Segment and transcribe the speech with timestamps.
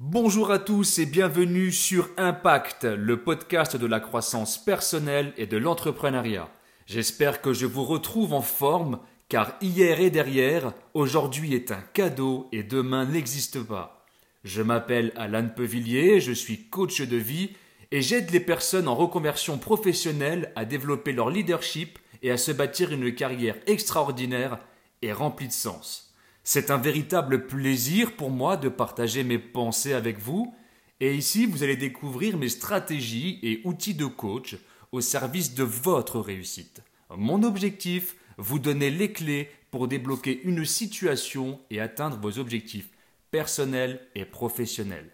[0.00, 5.56] Bonjour à tous et bienvenue sur Impact, le podcast de la croissance personnelle et de
[5.56, 6.48] l'entrepreneuriat.
[6.86, 12.46] J'espère que je vous retrouve en forme car hier et derrière, aujourd'hui est un cadeau
[12.52, 14.06] et demain n'existe pas.
[14.44, 17.50] Je m'appelle Alan Pevillier, je suis coach de vie
[17.90, 22.92] et j'aide les personnes en reconversion professionnelle à développer leur leadership et à se bâtir
[22.92, 24.60] une carrière extraordinaire
[25.02, 26.07] et remplie de sens.
[26.50, 30.54] C'est un véritable plaisir pour moi de partager mes pensées avec vous.
[30.98, 34.56] Et ici, vous allez découvrir mes stratégies et outils de coach
[34.90, 36.80] au service de votre réussite.
[37.14, 42.88] Mon objectif, vous donner les clés pour débloquer une situation et atteindre vos objectifs
[43.30, 45.10] personnels et professionnels.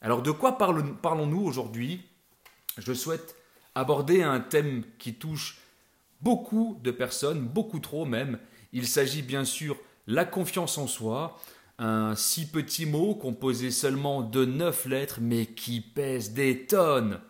[0.00, 2.00] Alors de quoi parlons-nous aujourd'hui?
[2.78, 3.36] Je souhaite
[3.74, 5.58] aborder un thème qui touche
[6.22, 8.38] beaucoup de personnes, beaucoup trop même.
[8.72, 9.76] Il s'agit bien sûr
[10.08, 11.38] la confiance en soi,
[11.78, 17.20] un si petit mot composé seulement de neuf lettres mais qui pèse des tonnes.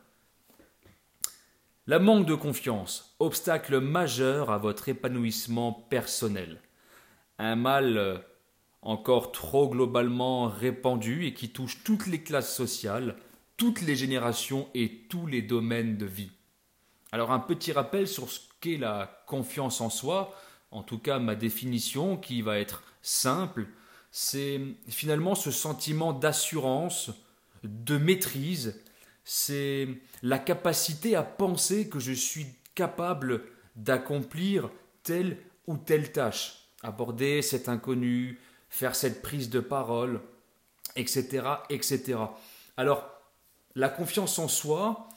[1.88, 6.60] La manque de confiance, obstacle majeur à votre épanouissement personnel.
[7.40, 8.18] Un mal euh,
[8.82, 13.16] encore trop globalement répandu et qui touche toutes les classes sociales,
[13.56, 16.30] toutes les générations et tous les domaines de vie.
[17.10, 20.32] Alors un petit rappel sur ce qu'est la confiance en soi
[20.70, 23.66] en tout cas ma définition qui va être simple,
[24.10, 27.10] c'est finalement ce sentiment d'assurance,
[27.62, 28.80] de maîtrise,
[29.24, 29.88] c'est
[30.22, 33.42] la capacité à penser que je suis capable
[33.76, 34.70] d'accomplir
[35.02, 40.20] telle ou telle tâche, aborder cet inconnu, faire cette prise de parole,
[40.96, 42.18] etc., etc.
[42.76, 43.06] Alors,
[43.74, 45.08] la confiance en soi,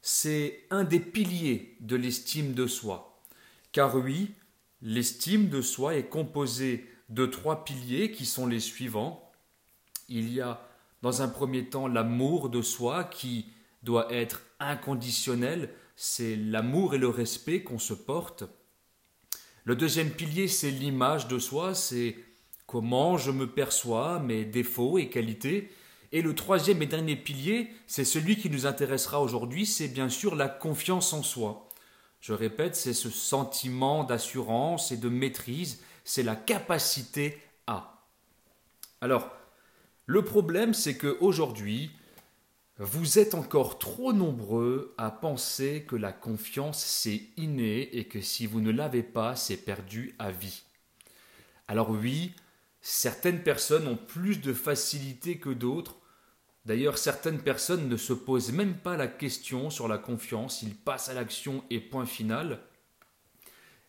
[0.00, 3.20] c'est un des piliers de l'estime de soi.
[3.72, 4.34] Car oui,
[4.80, 9.30] L'estime de soi est composée de trois piliers qui sont les suivants.
[10.08, 10.62] Il y a
[11.02, 13.46] dans un premier temps l'amour de soi qui
[13.82, 18.44] doit être inconditionnel, c'est l'amour et le respect qu'on se porte.
[19.64, 22.16] Le deuxième pilier, c'est l'image de soi, c'est
[22.66, 25.70] comment je me perçois, mes défauts et qualités.
[26.10, 30.34] Et le troisième et dernier pilier, c'est celui qui nous intéressera aujourd'hui, c'est bien sûr
[30.34, 31.67] la confiance en soi.
[32.28, 38.06] Je répète, c'est ce sentiment d'assurance et de maîtrise, c'est la capacité à.
[39.00, 39.30] Alors,
[40.04, 41.90] le problème, c'est qu'aujourd'hui,
[42.76, 48.44] vous êtes encore trop nombreux à penser que la confiance, c'est inné et que si
[48.46, 50.64] vous ne l'avez pas, c'est perdu à vie.
[51.66, 52.34] Alors oui,
[52.82, 55.96] certaines personnes ont plus de facilité que d'autres
[56.68, 61.08] D'ailleurs, certaines personnes ne se posent même pas la question sur la confiance, ils passent
[61.08, 62.60] à l'action et point final.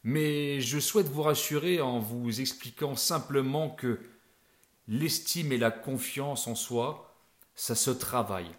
[0.05, 3.99] Mais je souhaite vous rassurer en vous expliquant simplement que
[4.87, 7.13] l'estime et la confiance en soi,
[7.53, 8.49] ça se travaille,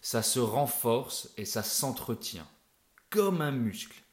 [0.00, 2.46] ça se renforce et ça s'entretient,
[3.10, 4.04] comme un muscle.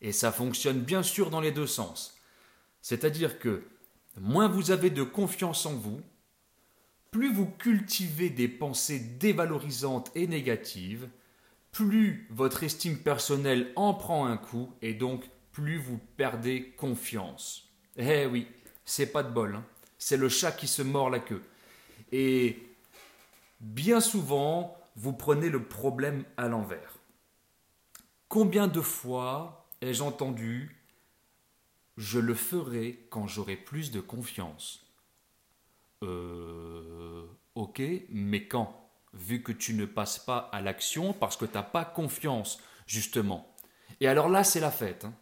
[0.00, 2.18] Et ça fonctionne bien sûr dans les deux sens.
[2.82, 3.62] C'est-à-dire que
[4.18, 6.00] moins vous avez de confiance en vous,
[7.14, 11.08] plus vous cultivez des pensées dévalorisantes et négatives,
[11.70, 17.70] plus votre estime personnelle en prend un coup et donc plus vous perdez confiance.
[17.96, 18.48] Eh oui,
[18.84, 19.64] c'est pas de bol, hein.
[19.96, 21.44] c'est le chat qui se mord la queue.
[22.10, 22.66] Et
[23.60, 26.98] bien souvent, vous prenez le problème à l'envers.
[28.26, 30.76] Combien de fois ai-je entendu
[31.96, 34.83] je le ferai quand j'aurai plus de confiance
[36.04, 38.90] euh, ok, mais quand?
[39.12, 43.54] Vu que tu ne passes pas à l'action parce que tu n'as pas confiance, justement.
[44.00, 45.04] Et alors là, c'est la fête.
[45.04, 45.14] Hein.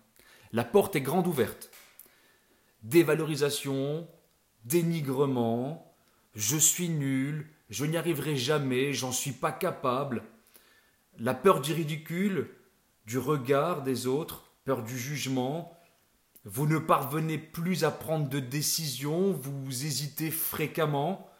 [0.52, 1.70] La porte est grande ouverte.
[2.82, 4.08] Dévalorisation,
[4.64, 5.94] dénigrement,
[6.34, 10.24] je suis nul, je n'y arriverai jamais, j'en suis pas capable.
[11.18, 12.50] La peur du ridicule,
[13.06, 15.76] du regard des autres, peur du jugement,
[16.44, 21.30] vous ne parvenez plus à prendre de décision, vous hésitez fréquemment,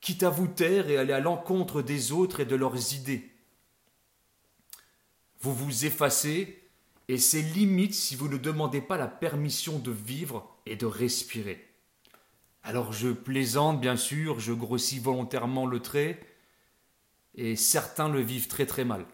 [0.00, 3.30] quitte à vous taire et aller à l'encontre des autres et de leurs idées.
[5.40, 6.60] Vous vous effacez
[7.08, 11.66] et c'est limite si vous ne demandez pas la permission de vivre et de respirer.
[12.62, 16.20] Alors je plaisante bien sûr, je grossis volontairement le trait,
[17.34, 19.06] et certains le vivent très très mal.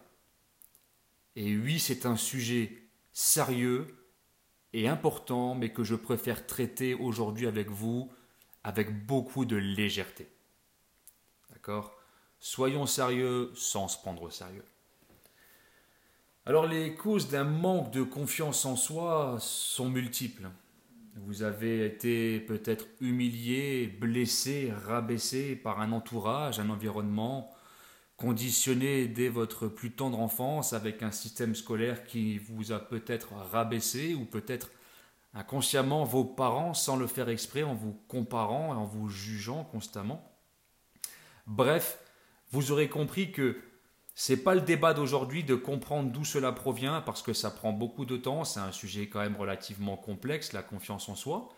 [1.35, 2.83] Et oui, c'est un sujet
[3.13, 3.87] sérieux
[4.73, 8.11] et important, mais que je préfère traiter aujourd'hui avec vous
[8.63, 10.27] avec beaucoup de légèreté.
[11.51, 11.95] D'accord?
[12.39, 14.65] Soyons sérieux sans se prendre au sérieux.
[16.45, 20.49] Alors les causes d'un manque de confiance en soi sont multiples.
[21.15, 27.49] vous avez été peut-être humilié, blessé, rabaissé par un entourage, un environnement,
[28.17, 34.15] conditionné dès votre plus tendre enfance avec un système scolaire qui vous a peut-être rabaissé
[34.15, 34.71] ou peut-être
[35.35, 40.35] inconsciemment vos parents sans le faire exprès en vous comparant et en vous jugeant constamment.
[41.45, 41.99] Bref,
[42.51, 43.61] vous aurez compris que
[44.15, 48.05] c'est pas le débat d'aujourd'hui de comprendre d'où cela provient parce que ça prend beaucoup
[48.05, 51.49] de temps, c'est un sujet quand même relativement complexe, la confiance en soi,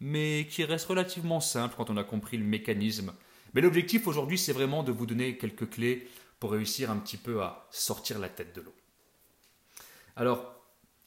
[0.00, 3.12] mais qui reste relativement simple quand on a compris le mécanisme.
[3.54, 6.08] Mais l'objectif aujourd'hui, c'est vraiment de vous donner quelques clés
[6.40, 8.74] pour réussir un petit peu à sortir la tête de l'eau.
[10.16, 10.54] Alors,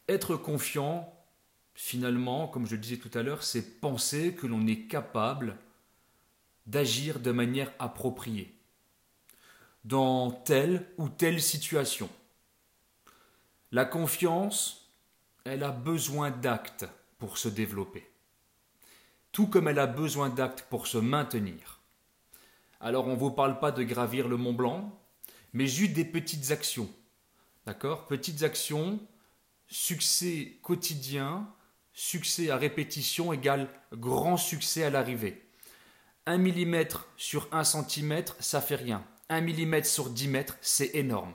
[0.07, 1.13] être confiant,
[1.75, 5.57] finalement, comme je le disais tout à l'heure, c'est penser que l'on est capable
[6.65, 8.55] d'agir de manière appropriée
[9.83, 12.09] dans telle ou telle situation.
[13.71, 14.91] La confiance,
[15.43, 16.85] elle a besoin d'actes
[17.17, 18.07] pour se développer,
[19.31, 21.80] tout comme elle a besoin d'actes pour se maintenir.
[22.81, 24.99] Alors on ne vous parle pas de gravir le Mont Blanc,
[25.53, 26.89] mais juste des petites actions.
[27.67, 28.07] D'accord?
[28.07, 28.99] Petites actions,
[29.67, 31.47] succès quotidien,
[31.93, 35.47] succès à répétition égale grand succès à l'arrivée.
[36.25, 39.05] Un millimètre sur un centimètre, ça fait rien.
[39.29, 41.33] 1 mm sur 10 mètres, c'est énorme.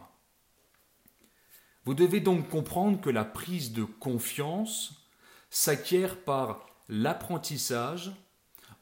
[1.84, 5.06] Vous devez donc comprendre que la prise de confiance
[5.50, 8.12] s'acquiert par l'apprentissage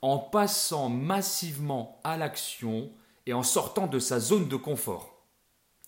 [0.04, 2.92] en passant massivement à l'action
[3.24, 5.24] et en sortant de sa zone de confort.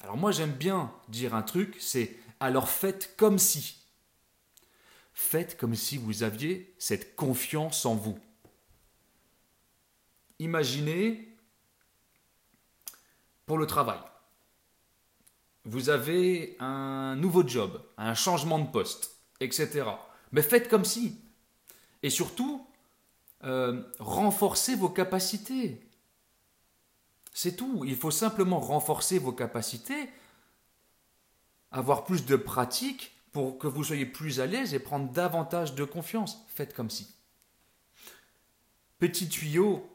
[0.01, 3.77] Alors moi j'aime bien dire un truc, c'est alors faites comme si.
[5.13, 8.19] Faites comme si vous aviez cette confiance en vous.
[10.39, 11.37] Imaginez
[13.45, 14.01] pour le travail.
[15.67, 19.11] Vous avez un nouveau job, un changement de poste,
[19.41, 19.85] etc.
[20.33, 21.21] Mais faites comme si.
[22.03, 22.67] Et surtout,
[23.45, 25.81] euh, renforcez vos capacités.
[27.33, 27.85] C'est tout.
[27.85, 30.09] Il faut simplement renforcer vos capacités,
[31.71, 35.85] avoir plus de pratique pour que vous soyez plus à l'aise et prendre davantage de
[35.85, 36.45] confiance.
[36.49, 37.15] Faites comme si.
[38.99, 39.87] Petit tuyau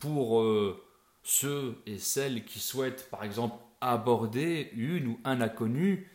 [0.00, 0.84] pour euh,
[1.22, 6.10] ceux et celles qui souhaitent, par exemple, aborder une ou un inconnu.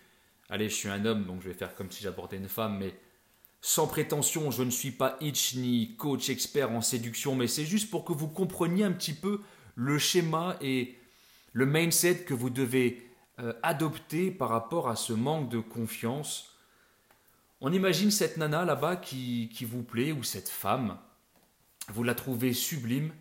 [0.50, 2.94] Allez, je suis un homme, donc je vais faire comme si j'abordais une femme, mais
[3.68, 7.90] sans prétention, je ne suis pas itch ni coach expert en séduction, mais c'est juste
[7.90, 9.42] pour que vous compreniez un petit peu
[9.74, 10.96] le schéma et
[11.52, 13.10] le mindset que vous devez
[13.40, 16.56] euh, adopter par rapport à ce manque de confiance.
[17.60, 21.00] On imagine cette nana là-bas qui, vous plaît, ou cette femme,
[21.88, 23.12] vous la trouvez sublime,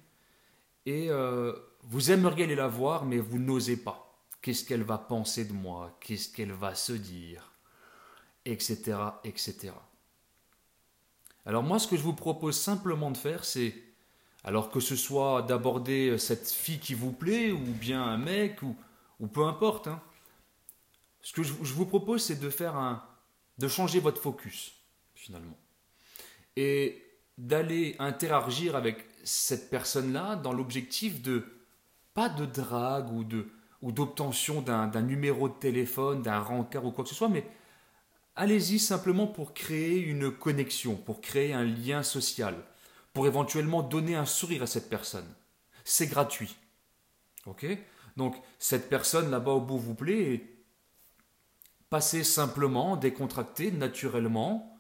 [0.85, 1.55] et euh,
[1.85, 4.14] vous aimeriez aller la voir, mais vous n'osez pas.
[4.43, 5.97] Qu'est-ce qu'elle va penser de moi?
[6.00, 7.50] Qu'est-ce qu'elle va se dire?
[8.44, 8.94] Etc.
[9.25, 9.73] etc.
[11.46, 13.75] Alors moi, ce que je vous propose simplement de faire, c'est,
[14.44, 19.26] alors que ce soit d'aborder cette fille qui vous plaît, ou bien un mec, ou,
[19.26, 20.00] peu importe, hein,
[21.23, 23.02] ce que je, vous propose, c'est de faire un,
[23.58, 24.75] de changer votre focus,
[25.14, 25.58] finalement,
[26.56, 27.02] et
[27.37, 31.44] d'aller interagir avec cette personne-là dans l'objectif de
[32.12, 33.49] pas de drague ou de
[33.82, 37.44] d'obtention d'un numéro de téléphone, d'un rencard ou quoi que ce soit, mais
[38.36, 42.56] allez-y simplement pour créer une connexion, pour créer un lien social,
[43.12, 45.28] pour éventuellement donner un sourire à cette personne.
[45.84, 46.56] C'est gratuit.
[47.46, 47.66] Ok?
[48.16, 50.44] Donc cette personne là-bas au bout vous plaît,
[51.90, 54.76] passez simplement, décontracté, naturellement,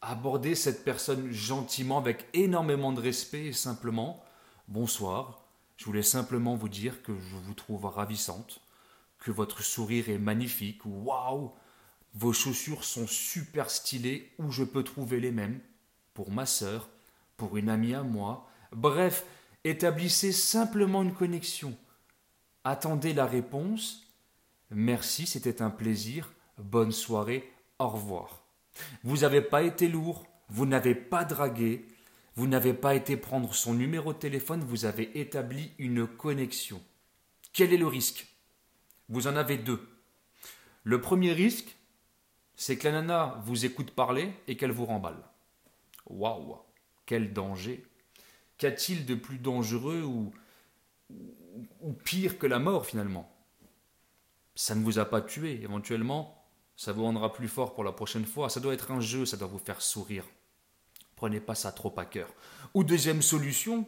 [0.00, 4.22] aborder cette personne gentiment, avec énormément de respect et simplement,
[4.68, 8.60] bonsoir, je voulais simplement vous dire que je vous trouve ravissante,
[9.18, 11.52] que votre sourire est magnifique, waouh,
[12.16, 15.60] vos chaussures sont super stylées, où je peux trouver les mêmes,
[16.14, 16.88] pour ma sœur,
[17.36, 18.50] pour une amie à moi.
[18.72, 19.26] Bref,
[19.64, 21.76] établissez simplement une connexion.
[22.64, 24.02] Attendez la réponse.
[24.70, 26.32] Merci, c'était un plaisir.
[26.56, 28.42] Bonne soirée, au revoir.
[29.04, 31.86] Vous n'avez pas été lourd, vous n'avez pas dragué,
[32.34, 36.82] vous n'avez pas été prendre son numéro de téléphone, vous avez établi une connexion.
[37.52, 38.26] Quel est le risque?
[39.10, 39.86] Vous en avez deux.
[40.82, 41.76] Le premier risque,
[42.56, 45.22] c'est que la nana vous écoute parler et qu'elle vous remballe.
[46.06, 46.56] Waouh
[47.04, 47.84] Quel danger
[48.58, 50.32] Qu'a-t-il de plus dangereux ou,
[51.80, 53.30] ou pire que la mort finalement?
[54.54, 56.42] Ça ne vous a pas tué, éventuellement,
[56.76, 58.48] ça vous rendra plus fort pour la prochaine fois.
[58.48, 60.24] Ça doit être un jeu, ça doit vous faire sourire.
[61.14, 62.28] Prenez pas ça trop à cœur.
[62.72, 63.86] Ou deuxième solution,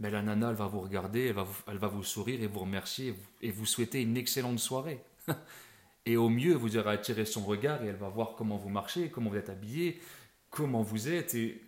[0.00, 2.46] mais la nana, elle va vous regarder, elle va vous, elle va vous sourire et
[2.46, 5.04] vous remercier et vous souhaiter une excellente soirée.
[6.06, 9.10] et au mieux, vous aurez attiré son regard et elle va voir comment vous marchez,
[9.10, 10.00] comment vous êtes habillé,
[10.48, 11.34] comment vous êtes.
[11.34, 11.60] Et,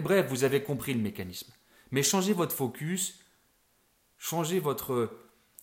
[0.00, 1.52] bref, vous avez compris le mécanisme.
[1.92, 3.20] Mais changez votre focus,
[4.18, 5.16] changez votre,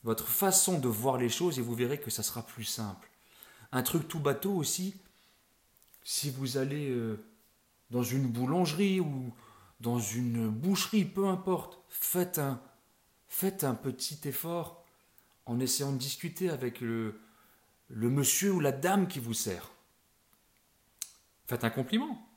[0.03, 3.09] votre façon de voir les choses et vous verrez que ça sera plus simple.
[3.71, 4.95] Un truc tout bateau aussi,
[6.03, 7.19] si vous allez euh,
[7.89, 9.33] dans une boulangerie ou
[9.81, 12.61] dans une boucherie, peu importe, faites un,
[13.27, 14.85] faites un petit effort
[15.45, 17.19] en essayant de discuter avec le,
[17.87, 19.71] le monsieur ou la dame qui vous sert.
[21.47, 22.27] Faites un compliment.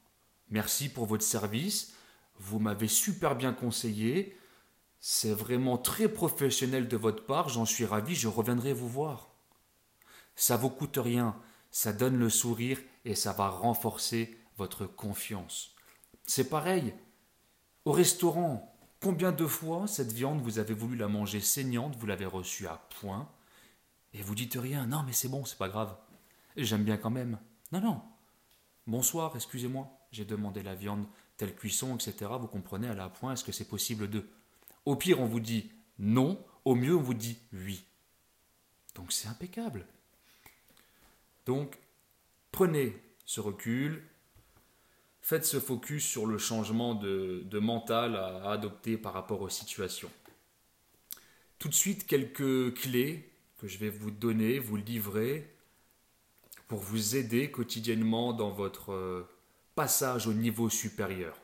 [0.50, 1.94] Merci pour votre service.
[2.38, 4.36] Vous m'avez super bien conseillé.
[5.00, 7.48] C'est vraiment très professionnel de votre part.
[7.48, 8.14] J'en suis ravi.
[8.14, 9.30] Je reviendrai vous voir.
[10.34, 11.36] Ça vous coûte rien.
[11.70, 15.74] Ça donne le sourire et ça va renforcer votre confiance.
[16.24, 16.94] C'est pareil.
[17.84, 22.26] Au restaurant, combien de fois cette viande vous avez voulu la manger saignante, vous l'avez
[22.26, 23.28] reçue à point,
[24.16, 24.86] et vous dites rien.
[24.86, 25.94] Non, mais c'est bon, c'est pas grave.
[26.56, 27.38] J'aime bien quand même.
[27.70, 28.02] Non, non.
[28.86, 29.90] Bonsoir, excusez-moi.
[30.10, 31.06] J'ai demandé la viande,
[31.36, 32.30] telle cuisson, etc.
[32.40, 34.26] Vous comprenez, à la point, est-ce que c'est possible de?
[34.86, 36.42] Au pire, on vous dit non.
[36.64, 37.84] Au mieux, on vous dit oui.
[38.94, 39.86] Donc c'est impeccable.
[41.44, 41.78] Donc,
[42.52, 42.96] prenez
[43.26, 44.02] ce recul,
[45.20, 50.10] faites ce focus sur le changement de, mental à, adopter par rapport aux situations.
[51.58, 55.50] Tout de suite, quelques clés que je vais vous donner, vous livrer,
[56.68, 59.28] pour vous aider quotidiennement dans votre euh,
[59.74, 61.36] passage au niveau supérieur.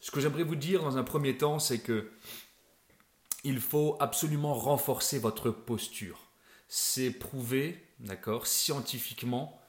[0.00, 2.10] Ce que j'aimerais vous dire dans un premier temps, c'est que
[3.44, 6.18] il faut absolument renforcer votre posture.
[6.68, 9.60] C'est prouvé, d'accord, scientifiquement.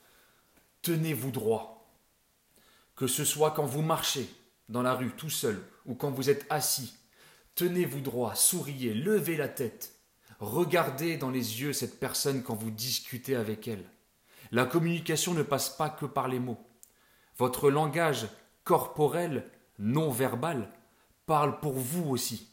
[0.82, 1.94] Tenez-vous droit.
[2.96, 4.30] Que ce soit quand vous marchez
[4.70, 6.96] dans la rue tout seul ou quand vous êtes assis,
[7.56, 9.94] tenez-vous droit, souriez, levez la tête.
[10.40, 13.86] Regardez dans les yeux cette personne quand vous discutez avec elle.
[14.52, 16.60] La communication ne passe pas que par les mots.
[17.38, 18.28] Votre langage
[18.64, 19.50] corporel,
[19.80, 20.70] non verbal,
[21.26, 22.48] parle pour vous aussi.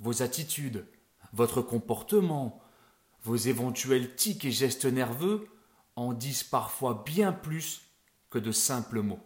[0.00, 0.86] Vos attitudes,
[1.32, 2.62] votre comportement,
[3.24, 5.48] vos éventuels tics et gestes nerveux
[5.96, 7.82] en disent parfois bien plus
[8.30, 9.24] que de simples mots.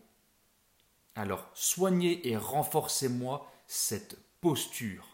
[1.14, 5.12] Alors soignez et renforcez-moi cette posture.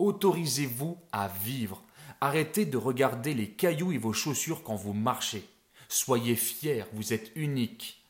[0.00, 1.82] Autorisez-vous à vivre.
[2.22, 5.46] Arrêtez de regarder les cailloux et vos chaussures quand vous marchez.
[5.90, 8.02] Soyez fiers, vous êtes unique.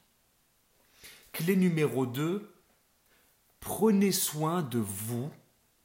[1.33, 2.49] Clé numéro 2,
[3.59, 5.31] prenez soin de vous,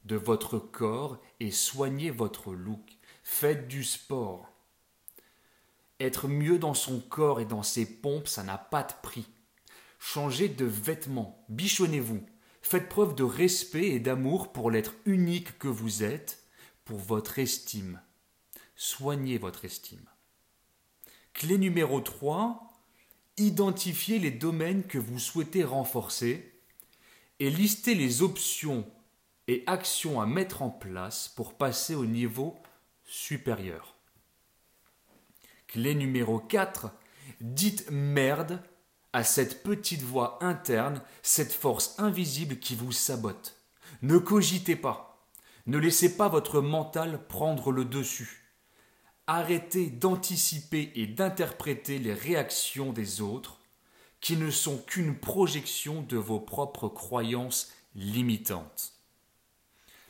[0.04, 2.98] de votre corps et soignez votre look.
[3.24, 4.48] Faites du sport.
[5.98, 9.26] Être mieux dans son corps et dans ses pompes, ça n'a pas de prix.
[9.98, 12.24] Changez de vêtements, bichonnez-vous.
[12.68, 16.42] Faites preuve de respect et d'amour pour l'être unique que vous êtes,
[16.84, 18.00] pour votre estime.
[18.74, 20.04] Soignez votre estime.
[21.32, 22.68] Clé numéro 3,
[23.36, 26.58] identifiez les domaines que vous souhaitez renforcer
[27.38, 28.84] et listez les options
[29.46, 32.58] et actions à mettre en place pour passer au niveau
[33.04, 33.94] supérieur.
[35.68, 36.90] Clé numéro 4,
[37.40, 38.60] dites merde
[39.12, 43.56] à cette petite voix interne, cette force invisible qui vous sabote.
[44.02, 45.26] Ne cogitez pas.
[45.66, 48.44] Ne laissez pas votre mental prendre le dessus.
[49.26, 53.58] Arrêtez d'anticiper et d'interpréter les réactions des autres
[54.20, 58.92] qui ne sont qu'une projection de vos propres croyances limitantes.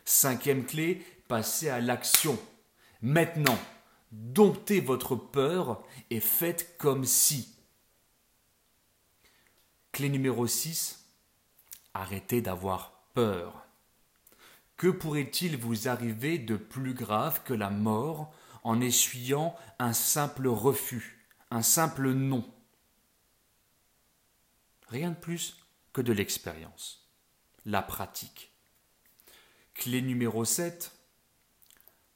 [0.05, 2.39] Cinquième clé, passez à l'action.
[3.03, 3.59] Maintenant,
[4.13, 7.56] domptez votre peur et faites comme si.
[9.97, 11.07] Clé numéro 6,
[11.95, 13.67] arrêtez d'avoir peur.
[14.77, 18.31] Que pourrait-il vous arriver de plus grave que la mort
[18.63, 22.45] en essuyant un simple refus, un simple non?
[24.89, 25.57] Rien de plus
[25.95, 27.09] que de l'expérience,
[27.65, 28.53] la pratique.
[29.73, 30.93] Clé numéro 7,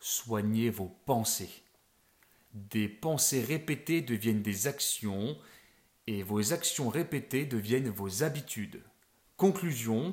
[0.00, 1.62] soignez vos pensées.
[2.52, 5.38] Des pensées répétées deviennent des actions
[6.10, 8.82] et vos actions répétées deviennent vos habitudes.
[9.36, 10.12] Conclusion,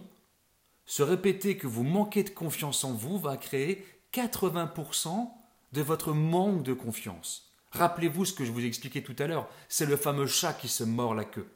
[0.85, 5.27] se répéter que vous manquez de confiance en vous va créer 80%
[5.71, 7.51] de votre manque de confiance.
[7.71, 10.83] Rappelez-vous ce que je vous expliquais tout à l'heure, c'est le fameux chat qui se
[10.83, 11.49] mord la queue.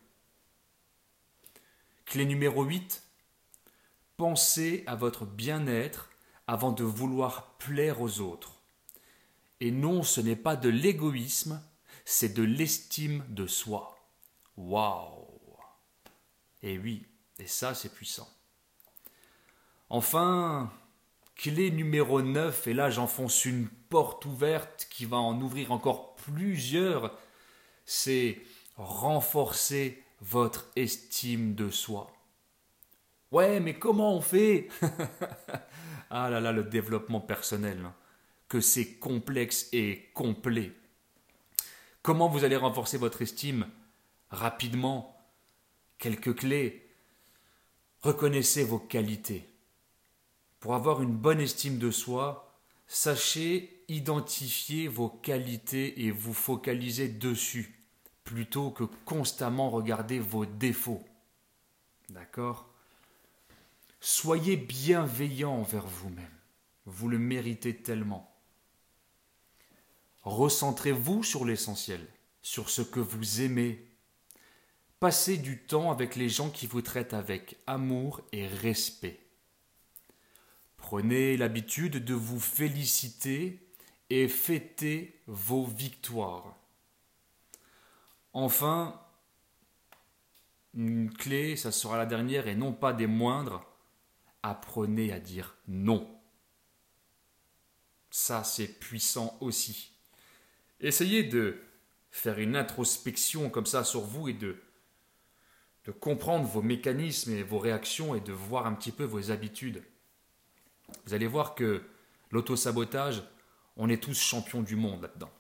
[2.06, 3.04] Clé numéro 8,
[4.18, 6.10] pensez à votre bien-être
[6.48, 8.56] avant de vouloir plaire aux autres.
[9.60, 11.62] Et non, ce n'est pas de l'égoïsme,
[12.06, 13.91] c'est de l'estime de soi.
[14.62, 15.58] Waouh
[16.62, 17.06] Et oui,
[17.40, 18.30] et ça c'est puissant.
[19.90, 20.72] Enfin,
[21.36, 27.18] Clé numéro 9, et là j'enfonce une porte ouverte qui va en ouvrir encore plusieurs,
[27.86, 28.40] c'est
[28.78, 32.12] renforcer votre estime de soi.
[33.32, 34.70] Ouais, mais comment on fait?
[36.14, 37.96] Ah là là, le développement personnel, hein.
[38.50, 40.74] que c'est complexe et complet.
[42.02, 43.66] Comment vous allez renforcer votre estime
[44.32, 45.22] Rapidement,
[45.98, 46.90] quelques clés.
[48.02, 49.48] Reconnaissez vos qualités.
[50.60, 52.58] Pour avoir une bonne estime de soi,
[52.88, 57.76] sachez identifier vos qualités et vous focaliser dessus,
[58.24, 61.04] plutôt que constamment regarder vos défauts.
[62.10, 62.70] D'accord?
[64.00, 66.38] Soyez bienveillant envers vous-même.
[66.86, 68.34] Vous le méritez tellement.
[70.24, 72.08] Recentrez-vous sur l'essentiel,
[72.42, 73.91] sur ce que vous aimez.
[75.02, 79.20] Passez du temps avec les gens qui vous traitent avec amour et respect.
[80.78, 83.68] Prenez l'habitude de vous féliciter
[84.12, 86.56] et fêter vos victoires.
[88.34, 89.02] Enfin,
[90.76, 93.66] une clé, ça sera la dernière et non pas des moindres,
[94.44, 96.16] apprenez à dire non.
[98.12, 99.94] Ça, c'est puissant aussi.
[100.80, 101.60] Essayez de
[102.12, 104.62] faire une introspection comme ça sur vous et de,
[105.86, 109.84] de comprendre vos mécanismes et vos réactions et de voir un petit peu vos habitudes.
[111.06, 111.84] Vous allez voir que
[112.30, 113.24] l'autosabotage,
[113.78, 115.32] on est tous champions du monde là-dedans.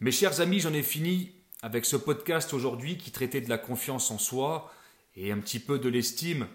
[0.00, 1.32] Mes chers amis, j'en ai fini
[1.62, 4.72] avec ce podcast aujourd'hui qui traitait de la confiance en soi
[5.16, 6.46] et un petit peu de l'estime.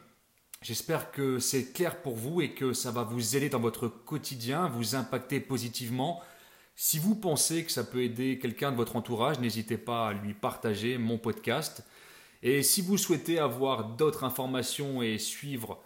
[0.62, 4.68] J'espère que c'est clair pour vous et que ça va vous aider dans votre quotidien,
[4.68, 6.24] vous impacter positivement
[6.80, 10.36] si vous pensez que ça peut aider quelqu'un de votre entourage, n'hésitez pas à lui
[10.36, 11.84] partager mon podcast.
[12.44, 15.80] Et si vous souhaitez avoir d'autres informations et suivre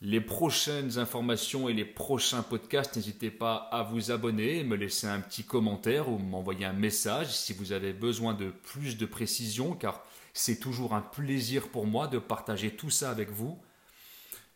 [0.00, 5.20] les prochaines informations et les prochains podcasts, n'hésitez pas à vous abonner, me laisser un
[5.20, 10.02] petit commentaire ou m'envoyer un message si vous avez besoin de plus de précision, car
[10.34, 13.56] c'est toujours un plaisir pour moi de partager tout ça avec vous.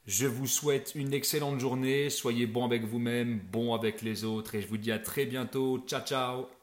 [0.07, 4.63] Je vous souhaite une excellente journée, soyez bon avec vous-même, bon avec les autres et
[4.63, 5.85] je vous dis à très bientôt.
[5.87, 6.56] Ciao ciao